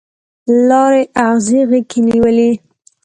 [0.67, 2.51] لارې اغزي غیږ کې نیولي